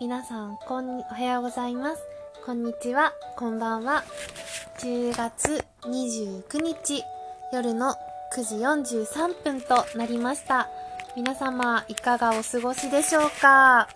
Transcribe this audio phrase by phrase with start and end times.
[0.00, 2.02] 皆さん、こんに、おはようございます。
[2.46, 4.02] こんにちは、こんばんは。
[4.78, 7.04] 10月29日、
[7.52, 7.94] 夜の
[8.34, 10.70] 9時43分となりました。
[11.16, 13.88] 皆様、いかがお過ごしでしょうか？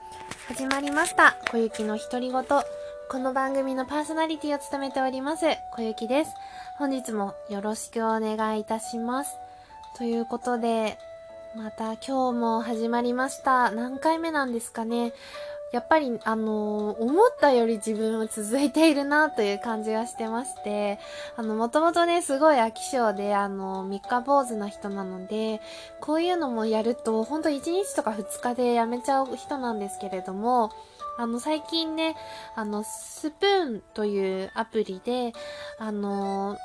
[0.46, 2.44] 始まりました、小雪の独り言。
[3.10, 6.34] この番組のパーソナリティを務めております、小雪です。
[6.76, 9.38] 本日もよろしくお願いいたします。
[9.96, 10.98] ということで、
[11.56, 13.70] また今日も始まりました。
[13.70, 15.14] 何回目なんですかね？
[15.74, 21.00] やっぱり、あのー思ったより自分は続いているなという感じがしてまして、
[21.36, 25.60] あの、もともとね、すごい飽き性で、あの、三日坊主な人なので、
[26.00, 30.70] こういうのもやると、ほんと1日とか2日でやめちゃう人なんですけれども、
[31.18, 32.14] あの、最近ね、
[32.54, 35.32] あの、スプーンというアプリで、
[35.80, 36.56] あの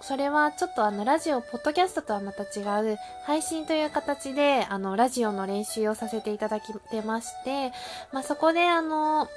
[0.00, 2.62] それはちょっとあのラジオ、ポッドキャストとはまた違
[2.94, 7.72] う配信という形であのラジオの練習をさせていただきてまして、
[8.12, 9.28] まあ、そこであの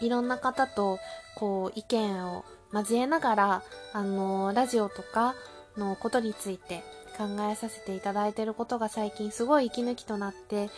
[0.00, 0.98] いろんな方と
[1.36, 5.34] こう意見を交えながらあのラジオとか
[5.76, 6.82] のことについて
[7.16, 10.70] 考えさせていただいてることが最近すごい息抜きとなって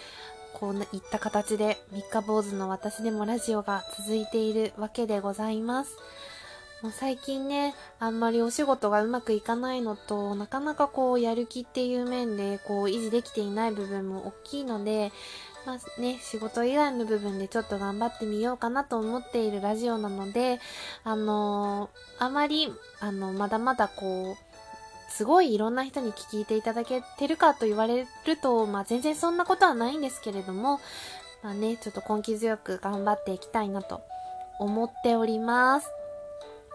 [0.54, 5.96] こういった形で三日坊主の私でもラジオが続いているわけでございます。
[6.82, 15.10] もう最近ね、あんまりお仕事がうまくいかないのと、なかなかこう、やる気っていう面で、こう、維持できていない部分も大きいので、
[15.66, 20.60] まあね、仕事以外の部分でちょっと頑張ってみようかなと思っているラジオなので、
[21.02, 30.80] あのーあまり、あの、まだまだこう、すごいいろんな人に聞いていただけてるかと言われると、まあ全然そんなことはないんですけれども、
[31.42, 34.02] まあね、ちょっと根気強く頑張っていきたいなと
[34.60, 35.97] 思っております。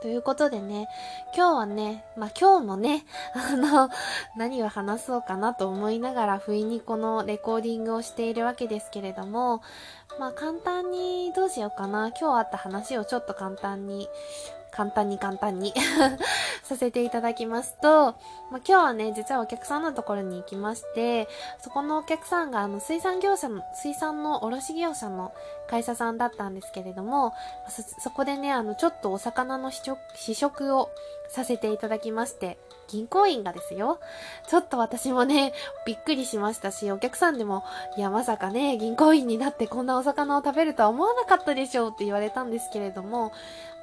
[0.03, 0.89] ということでね、
[1.33, 3.89] 今日はね、まあ今日もね、 あの、
[4.35, 9.61] 何を話そうかなと思いながら不意にこのレコーディングをしているわけですけれども、
[10.19, 12.09] まあ簡単にどうしようかな。
[12.09, 14.09] 今日あった話をちょっと簡単に、
[14.75, 15.73] 簡単に簡単に
[16.63, 18.15] させていただきますと、
[18.49, 21.27] まあ、今日はね、実はお客さんのところに行きまして、
[21.61, 25.31] そこのお客さんがあの水産業者の、水産の卸業者の
[25.67, 27.33] 会社さんだったんですけれども、
[27.69, 30.89] そ、そこでね、あの、ちょっとお魚の試食試食を
[31.29, 32.57] させていただきまして、
[32.87, 33.99] 銀行員がですよ。
[34.47, 35.53] ちょっと私もね、
[35.85, 37.63] びっくりしましたし、お客さんでも、
[37.97, 43.31] いや、まさかね、銀行員になってこんなお魚を食べるとは思わなかったでしょうって言われたんですけれども、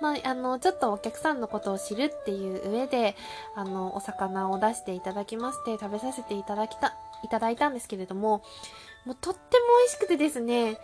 [0.00, 3.15] まあ、あの、ちょっととお客さんのことを知るっていう上で、
[3.55, 8.43] あの、お魚を出していただきまして、食べさせていただきた、いただいたんですけれども、
[9.05, 9.45] もうとっても
[9.81, 10.79] 美味しくてですね、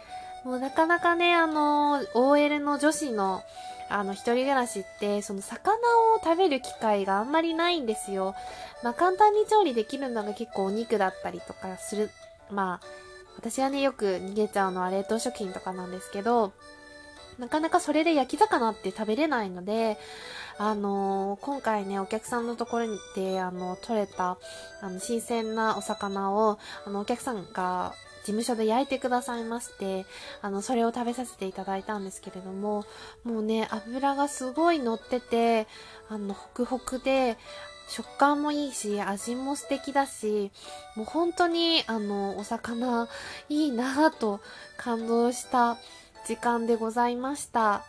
[0.45, 3.43] もうなかなかね、あの、OL の女子の、
[3.89, 8.35] あの、一人暮らしって、その魚を食べる機会があんまりないんですよ。
[8.85, 12.11] まあ、簡単に調理できるのが結構お肉だったりとかする。
[12.51, 12.87] まあ、
[13.39, 16.53] 私はね、よく逃げちゃうのは冷凍食品とかなんですけど、
[17.39, 19.99] なかなかそれで焼き魚って食べれないので、
[20.59, 24.39] あのー今回ね、お客さんのところにで、あの、取れた、
[24.81, 27.95] あの、新鮮なお魚を、あの、お客さんが、
[28.27, 30.05] 事務所で焼いてくださいまして、
[30.43, 32.85] あの、それを食べさせていただいたんですけれども、
[33.23, 35.69] もうね、油がすごい乗ってて、
[36.09, 37.37] あの、ホクホクで、
[37.89, 40.51] 食感もいいし、味も素敵だし、
[40.97, 43.09] もう本当に、あの、お魚、
[43.49, 44.41] いいなぁと
[44.77, 45.79] 感動した
[46.27, 47.85] 時間でございました。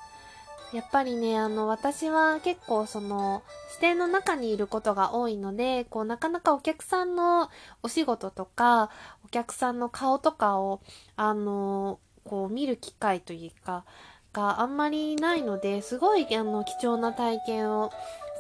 [0.72, 3.42] やっぱりね、あの、私は結構その、
[3.74, 7.50] 視点の中にいることが多いので、こう、なかなかお客さんの
[7.82, 8.92] お仕事とか、
[9.26, 10.82] お客さんの顔とかを、
[11.16, 13.86] あの、こう、見る機会というか、
[14.34, 17.92] があんまりないので、すごい、あの、貴重な体験を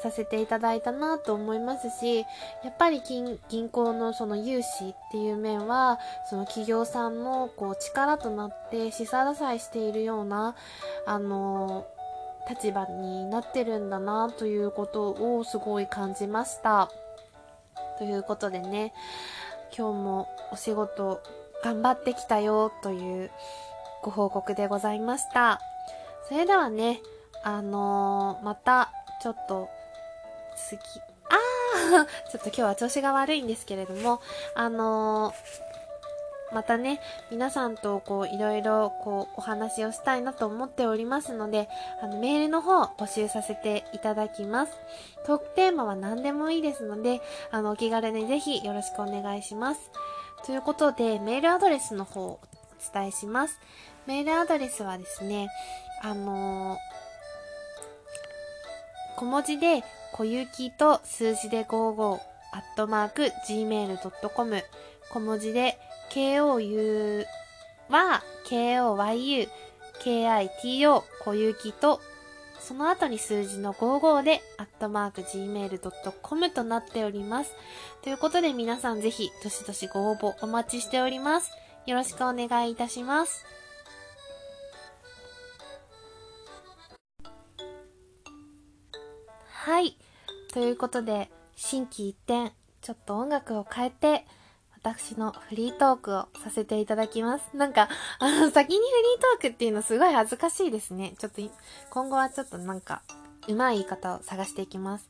[0.09, 2.25] させていただいたなと思いますし、や
[2.69, 10.55] っぱり銀行のその融資っていう面は、その企業さんのこう力となって下支えしているような、
[11.05, 11.85] あの、
[12.49, 16.89] 立場になってるんだなということをすごい感じました。
[17.97, 18.93] ということでね、
[19.77, 21.21] 今日もお仕事
[21.63, 23.31] 頑張ってきたよという
[24.01, 25.59] ご報告でございました。
[26.27, 27.01] それではね、
[27.43, 29.69] あのーまたちょっと
[30.57, 30.79] 次、
[31.29, 34.21] あー ちょっと今日は調子が悪いんですけれども、
[34.55, 35.67] あのー
[36.53, 41.67] またね、皆さんとこういろいろこうお話をしたいなと思っておりますので、
[42.01, 44.71] あのメールの方募集させていただきます。
[45.25, 47.21] トークテーマは何でもいいですので、
[47.51, 49.91] あのお気軽にぜひよろしくお願いします。
[50.45, 53.59] ということで、メールアドレスの方をお伝えします。
[54.05, 55.49] メールアドレスはですね、
[56.01, 56.86] あのー
[59.17, 59.83] 小文字で、
[60.13, 62.19] 小雪と数字で55、
[62.53, 64.63] アットマーク、gmail.com、
[65.09, 65.79] 小文字で、
[66.11, 67.25] KOU
[67.89, 69.49] は、KOYU、
[69.99, 71.99] kito 小雪と、
[72.59, 77.55] その後に数字の55で、アットマーク gmail.com となっております。
[78.03, 81.51] ということで皆さんぜひ、どしどしご応募お待ちしております。
[81.87, 83.45] よろしくお願いいたします。
[89.67, 89.97] はい。
[90.53, 94.25] ということで、心機一転、ちょっと音楽を変えて、
[94.81, 97.49] 私のフリートークをさせていただきます。
[97.53, 101.15] なんか、あの、先にフリートークっていうのすごい恥ずかしいですね。
[101.19, 101.41] ちょっと、
[101.89, 103.01] 今後はちょっとなんか、
[103.49, 105.09] うまい言い方を探していきます。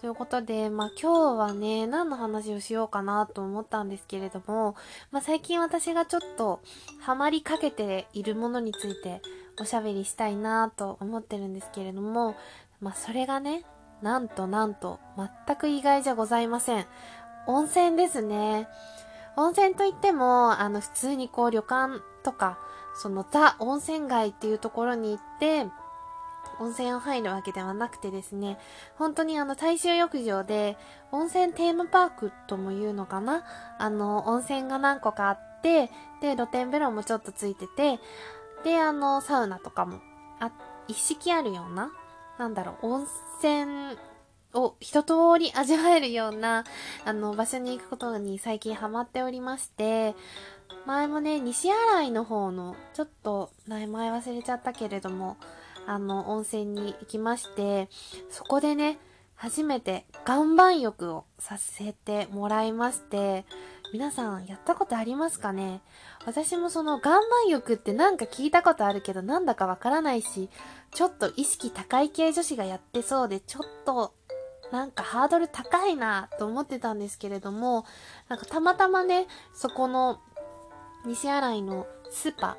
[0.00, 4.74] ということで、まあ今日はね、何の話をしようかなと思ったんですけれども、
[5.12, 6.60] まあ最近私がちょっと
[6.98, 9.22] ハマりかけているものについて
[9.60, 12.34] おしゃべりしたいなと思ってるんですけれども、
[12.80, 13.64] まあそれがね、
[14.02, 14.98] なんとなんと、
[15.46, 16.86] 全く意外じゃございません。
[17.46, 18.68] 温泉ですね。
[19.36, 22.58] 温泉といっても、あの、普通にこう旅館とか、
[22.94, 25.66] そのザ温泉街っていうところに行って、
[26.60, 28.58] 温泉を入るわけではなくてですね、
[28.96, 30.76] 本当にあの大衆浴場で、
[31.10, 33.44] 温泉テーマパークとも言うのかな？
[33.78, 35.90] あの、温泉が何個かあって、
[36.20, 38.00] で、露天風呂もちょっとついてて、
[38.64, 40.00] で、あの、サウナとかも、
[40.40, 40.50] あ、
[40.88, 41.90] 一式あるような
[42.38, 43.06] なんだろう、温
[43.38, 43.96] 泉
[44.54, 46.64] を一通り味わえるような、
[47.04, 50.14] あの、場所に行くことに最近ハマっておりまして、
[50.86, 55.36] 前もね、西新井の方の、ちょっと名前忘れちゃったけれども、
[55.86, 57.88] あの、温泉に行きまして、
[58.30, 58.98] そこでね、
[59.34, 63.44] 初めて岩盤浴をさせてもらいまして、
[63.92, 65.82] 皆さんやったことありますかね？
[66.24, 70.48] 私もその岩盤浴ってなんか聞いたことあるけどなんだかわからないし、
[70.92, 74.14] ちょっと意識高い系女子がやってそうで、ちょっと
[74.70, 77.84] なんかハードル高いなと思ってたんですけれども、
[78.28, 80.20] なんかたまたまね、そこの
[81.04, 82.56] 西新井のスーパ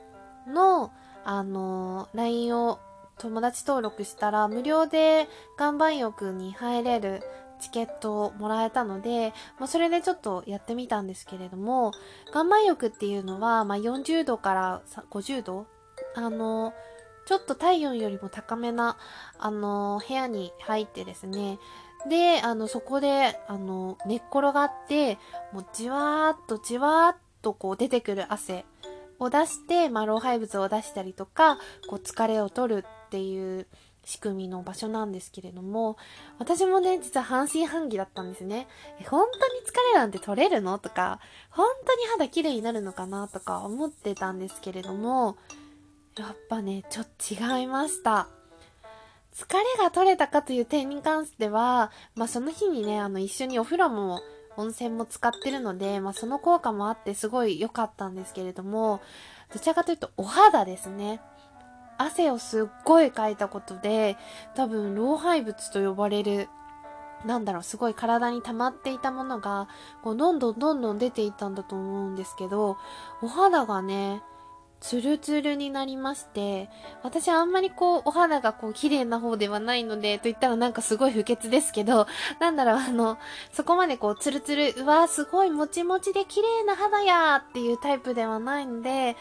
[0.48, 0.92] ーの、
[1.24, 2.80] あの、LINE を
[3.18, 7.24] 友達登録したら無料で岩盤浴に入れる
[7.63, 11.92] チケットをもらえたので、まあ、それでちょっとやってみたんですけれども、
[12.31, 14.81] 岩盤浴っていうのは、まあ、40度から
[15.12, 15.65] 50度
[16.15, 16.74] あの、
[17.25, 18.98] ちょっと体温よりも高めな、
[19.39, 21.60] あの、部屋に入ってですね、
[22.10, 25.18] で、あの、そこで、あの、寝っ転がって、
[25.54, 28.65] もうじわーっとじわーっとこう出てくる汗
[29.19, 31.57] を出して、まあ、老廃物を出したりとか、
[31.88, 33.68] こう疲れを取るっていう
[34.05, 35.97] 仕組みの場所なんですけれども、
[36.38, 38.67] 私もね、実は半信半疑だったんですね。
[39.07, 40.77] 本当に疲れなんて取れるの？
[40.77, 41.19] とか、
[41.50, 43.27] 本当に肌綺麗になるのかな？
[43.27, 45.38] とか思ってたんですけれども、
[46.17, 48.27] やっぱね、ちょっと違いました。
[49.33, 54.19] 疲れが取れたかという点に関しては、まあその日にね、あの一緒にお風呂も
[54.57, 59.01] 温泉も使ってるので、まあその効果もあってすごい良かったんですけれども、
[59.51, 61.21] どちらかというとお肌ですね。
[62.03, 64.17] 汗をすっごいかいたことで、
[64.55, 66.50] 多分老廃物と呼ばれる、
[67.25, 69.67] なんだろう、すごい体に溜まっていたものが、
[70.01, 72.77] こうどんどんどんどん出ていったんだと思うんですけど、
[73.21, 74.23] お肌がね、
[74.83, 76.69] ツルツルになりまして、
[77.03, 82.06] 私あんまりこう、お肌がこう、綺麗な方ではないので、と言ったらなんかすごい不潔ですけど、
[82.41, 83.18] なんだろう、あの、
[83.53, 89.15] そこまでこう、ツルツル、うわーすごいもちもちで綺麗な肌やーっていうタイプではないんで、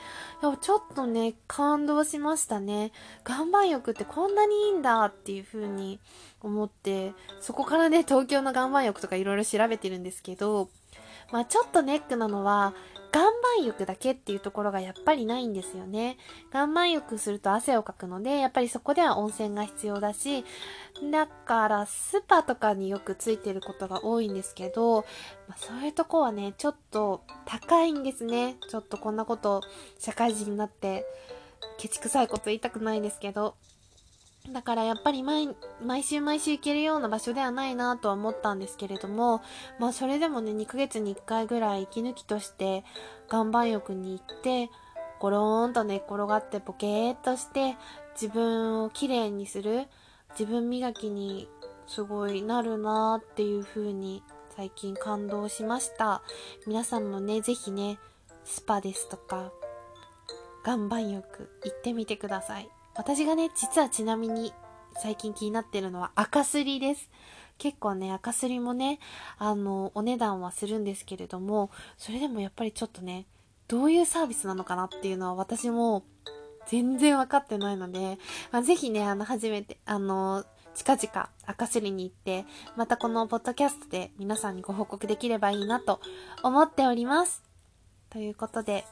[0.60, 2.90] ちょっとね、感動しましたね。
[3.24, 6.00] 岩盤浴ってこんなにいいんだっていう風に
[6.40, 10.70] 思って、そこからね、東京の岩盤浴とかいろいろ調べてるんですけど、
[11.30, 12.74] まあちょっとネックなのは、
[13.14, 13.24] 岩
[13.58, 16.16] 盤浴だけっていうところがやっぱりないんですよね。
[16.52, 20.44] 岩盤浴すると汗をかくので、やっぱりそこでは温泉が必要だし、
[21.10, 25.04] だからスーパーとかによくついてることが多いんですけど、
[25.46, 28.56] まあ、そういうとこはね、ちょっと高いんですね。
[28.70, 29.60] ちょっとこんなこと、
[29.98, 31.04] 社会人になって、
[31.78, 33.56] ケチくさいこと言いたくないですけど、
[34.50, 35.54] だからやっぱり毎、
[36.02, 39.40] 週毎週行けるような場所ではないなとは思ったんですけれども、
[39.78, 42.84] まあそれでもね、2ヶ月に1回ぐらい息抜きとして
[43.30, 44.68] 岩盤浴に行って、
[45.20, 47.76] ゴローンと寝っ転がってポケーっとして
[48.20, 49.86] 自分をきれいにする、
[50.30, 51.48] 自分磨きに
[51.86, 54.24] すごいなるなっていう風に
[54.56, 56.22] 最近感動しました。
[56.66, 58.00] 皆さんもね、ぜひね、
[58.44, 59.52] スパですとか、
[60.66, 62.68] 岩盤浴行ってみてください。
[62.94, 64.52] 私がね、実はちなみに
[65.02, 67.10] 最近気になってるのは赤すりです。
[67.58, 68.98] 結構ね、赤すりもね、
[69.38, 73.26] あの、お値段はするんですけれども、それでもやっぱりちょっとね、
[73.68, 76.04] どういうサービスなのかなっていうのは私も
[76.66, 78.18] 全然わかってないので、
[78.50, 80.44] まあ、ぜひね、あの、初めて、あの、
[80.74, 82.44] 近々赤すりに行って、
[82.76, 86.00] またこのポッドキャストで皆さんにご報告できればいいなと
[86.42, 87.42] 思っております。
[88.10, 88.84] ということで、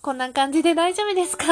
[0.00, 1.44] こんな感じで大丈夫ですか？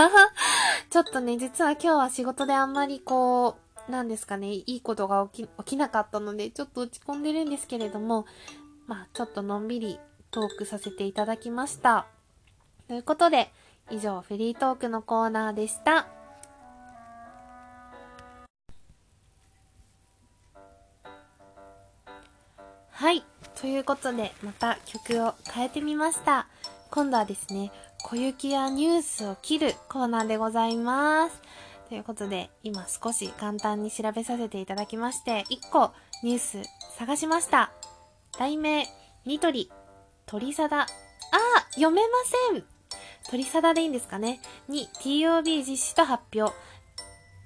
[0.94, 3.56] ちょっとね、実は今日は仕事であんまりこ
[3.88, 8.26] う、なんですかね、いいことが起き、起きなかったので、ちょっと落ち込んでるんですけれども、
[8.86, 9.98] まあ、ちょっとのんびり
[10.30, 12.06] トークさせていただきました。
[12.86, 13.50] ということで、
[13.90, 16.06] 以上、フリートークのコーナーでした。
[22.92, 23.24] はい。
[23.60, 26.46] ということで、また曲を変えてみました。
[26.92, 27.72] 今度はですね、
[28.04, 31.40] 小雪やニュースを切るコーナーでございます。
[31.88, 35.90] ということで、今少し簡単に調べさせていただきまして、1個
[36.23, 36.62] ニュース
[36.99, 37.73] 探しました。
[38.38, 38.87] 題名、
[39.25, 39.73] ニトリ、
[40.26, 40.82] 鳥貞。
[40.82, 40.87] あ
[41.70, 42.08] 読めま
[42.52, 42.64] せん
[43.30, 46.54] 鳥貞でいいんですかねに TOB 実施と発表。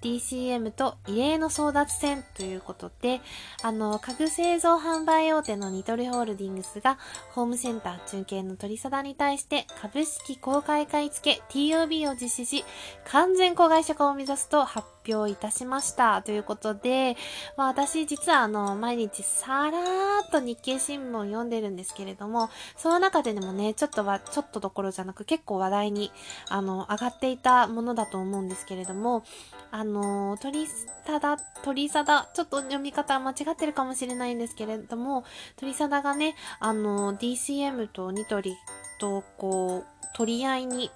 [0.02, 3.20] DCM と異例の争奪戦ということで、
[3.62, 6.98] あの、家具製造販売大手のニトリホールディングスが、
[7.30, 12.64] ホームセンター中継の取り定に対して株式公開買い付け TOB を実施し、
[13.06, 16.20] 完全子会社化を目指すと発表いたしました。
[16.22, 17.16] ということで、
[17.56, 26.12] まあ私実はあの、毎日さらーっと日経新聞を読んでるんですけれども、その中ででもね、ちょっとは、ちょっとどころじゃなく結構話題に、
[26.50, 29.24] あの、上がっていたものだと思うんですけれども、
[29.70, 35.24] あの、鳥貞、鳥貞、ちょっと読み方間違ってるかもしれないんですけれども、
[35.56, 38.56] 鳥貞がね、あの、DCM とニトリ
[38.98, 40.90] と、こう、取り合いに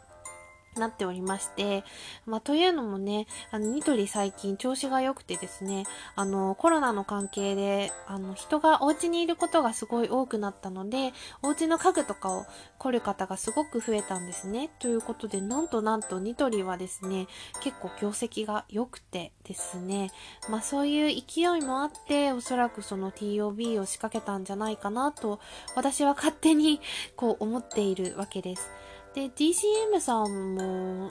[0.76, 1.85] なっておりまして、
[2.26, 5.85] まあ、というのもね、あの、ニトリ最近調子が良くてですね、
[6.17, 11.12] あの、コロナの関係で、あの、人がお家にいることがすごい多くなったので、
[11.43, 12.47] お家の家具とかを
[12.79, 14.71] 来る方がすごく増えたんですね。
[14.79, 17.26] ということで、なんとなんとニトリはですね、
[17.62, 20.11] 結構業績が良くてですね、
[20.49, 25.41] まあ、そういう勢いもあって、おそらくその TOB を仕掛けたんじゃないかなと、
[25.75, 26.81] 私は勝手に
[27.17, 28.71] こう思っているわけです。
[29.14, 31.09] で、DCM さんも、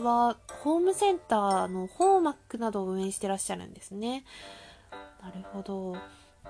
[0.00, 4.24] は、ホームセンターのホーマックなどを運営してらっしゃるんですね。
[5.22, 5.96] なるほど。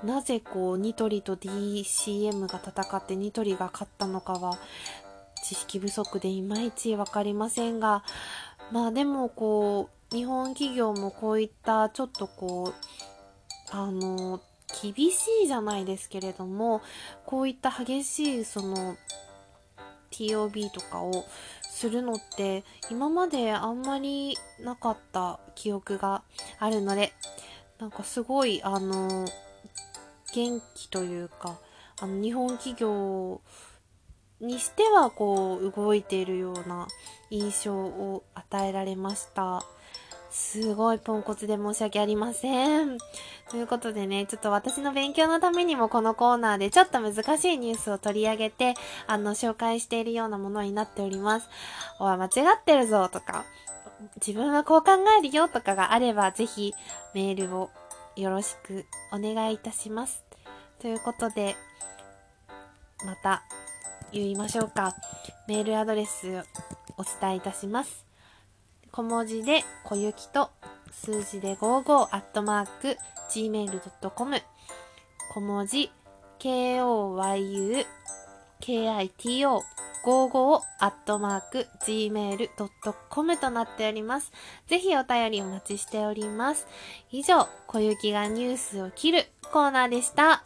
[0.05, 4.59] なぜこう、ニトリと DCM が戦ってニトリが勝ったのかは、
[5.45, 8.05] 知識不足でいまいちわかりませんが、
[8.71, 12.75] まあでもこう、日本企業もこういったちょっとこう、
[13.71, 14.41] あの、
[14.83, 16.81] 厳しいじゃないですけれども、
[17.27, 18.97] こういった激しいその
[20.13, 21.25] TOB とかを
[21.63, 26.23] するのって今まであんまりなかった記憶が
[26.59, 27.13] あるので
[27.79, 29.27] なんかすごいあの
[30.35, 31.59] 元気というか
[32.01, 33.41] あの日本企業
[34.41, 36.89] にしてはこう動いているような
[37.31, 39.65] 印象を与えられました。
[40.33, 42.97] すごいポンコツで申し訳ありません。
[43.51, 48.75] ということでね、ちょっと私の勉強のためにもこのコーナーでちょっと難しいニュースを取り上げて、
[49.07, 51.51] あの、紹介しているようなものになっております。
[52.01, 53.45] おい、間違ってるぞとか、
[54.27, 56.73] 自分はこう考えるよとかがあれば、ぜひ
[57.15, 57.71] メールを
[58.17, 60.25] よろしくお願いいたします。
[60.81, 61.57] ということで、
[63.05, 63.43] また
[64.13, 64.95] 言いましょうか。
[65.47, 66.43] メールアドレスを
[66.97, 68.12] お伝えいたします。
[68.93, 70.51] 小文字で小雪と
[70.93, 72.99] 数字で55アットマーク
[73.31, 74.43] gmail.com
[75.33, 75.91] 小文字
[76.39, 77.87] koyu
[78.61, 79.63] kito
[80.05, 84.31] 55アットマーク gmail.com となっております。
[84.67, 86.67] ぜひお便りお待ちしております。
[87.11, 90.43] 以上、小雪がニュースを切るコーナーでした。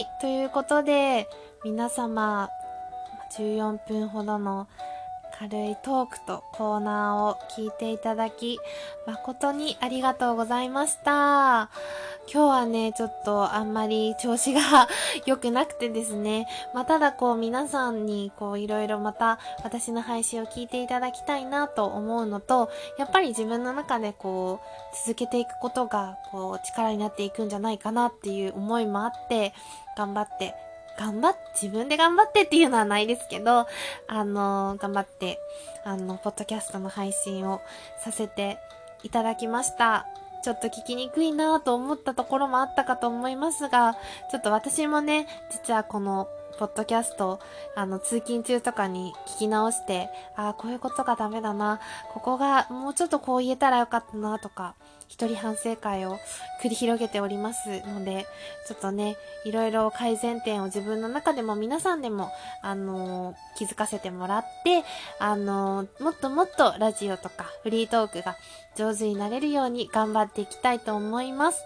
[0.00, 0.06] い。
[0.20, 1.28] ということで、
[1.64, 2.50] 皆様、
[3.36, 4.68] 14分ほどの
[5.38, 8.58] 軽いトークとコーナーを聞いていただき、
[9.06, 11.70] 誠にありがとうございました。
[12.30, 14.60] 今日はね、ちょっとあんまり調子が
[15.24, 16.46] 良くなくてですね。
[16.74, 29.54] まあ、ただこう皆さんにこういろいろまた私の配信を聞いていただきたいなと思うのと、やっぱり自分の中でこう続けていくことがこう力になっていくんじゃないかなっていう思いもあって、
[29.96, 30.54] 頑張って
[30.98, 33.66] 頑張っ、自分で頑張ってっていうのはないですけど、
[34.08, 35.38] あの頑張って、
[35.84, 37.62] あの、ポッドキャストの配信を
[38.00, 38.58] させて
[39.04, 40.06] いただきました。
[40.48, 43.98] ちょっと聞きにくいなと思ったところもあったかと思いますが、
[44.30, 46.26] ちょっと私もね、実はこの
[46.58, 47.40] ポッドキャスト、
[47.74, 51.80] あの、通勤中とかに聞き直して、ああ、こういうことがダメだな、
[52.12, 54.74] ここがもうちょっとこう言えたらよかったな、とか、
[55.08, 56.18] 一人反省会を
[56.62, 58.26] 繰り広げておりますので、
[58.66, 62.30] ちょっとね、いろいろ改善点を自分の中でも皆さんでも、
[62.62, 64.84] あのー、気づかせてもらって、
[65.18, 68.36] あのー、もっともっとラジオとかフリートークが
[68.76, 71.62] 上手になれるように頑張っていきたいと思います。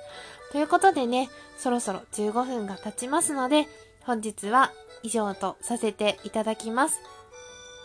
[0.52, 3.66] ということでね、そろそろ15分が経ちますので、
[4.04, 7.00] 本日は以上とさせていただきます。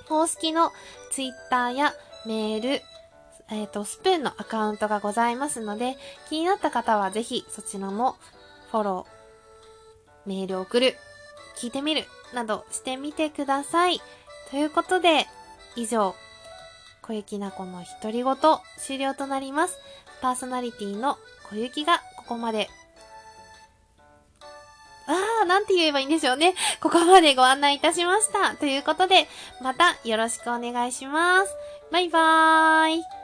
[0.08, 0.72] 公式の
[1.12, 1.94] Twitter や
[2.26, 2.82] メール、
[3.50, 5.96] えっ、ー、と、スプーンのアカウントがございますので、
[6.30, 8.16] 気になった方はぜひそちらも
[8.72, 10.96] フォロー、メール送る、
[11.58, 14.02] 聞いてみる、などしてみてください。
[14.50, 15.28] ということで、
[15.76, 16.16] 以上、
[17.02, 18.36] 小雪な子の独り言
[18.78, 19.78] 終了となります。
[20.22, 21.18] パーソナリティの
[21.50, 22.70] 小雪がここまで
[25.08, 26.54] ああ、なんて言えばいいんでしょうね。
[26.82, 28.56] ここまでご案内いたしました。
[28.56, 29.28] ということで、
[29.62, 31.56] またよろしくお願いします。
[31.92, 33.17] バイバーイ。